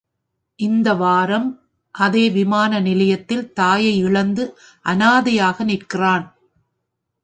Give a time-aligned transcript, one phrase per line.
[0.59, 1.47] இந்த வாரம்
[1.95, 4.43] அதே விமான நிலையத்தில் தாயை இழந்து
[4.85, 6.25] அனாதையாக நிற்கிறான்.